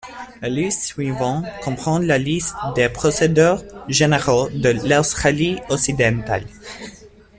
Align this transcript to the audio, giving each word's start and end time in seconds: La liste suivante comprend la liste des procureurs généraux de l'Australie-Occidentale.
La 0.41 0.49
liste 0.49 0.81
suivante 0.81 1.45
comprend 1.63 1.99
la 1.99 2.17
liste 2.17 2.55
des 2.73 2.89
procureurs 2.89 3.63
généraux 3.87 4.49
de 4.49 4.69
l'Australie-Occidentale. 4.71 6.47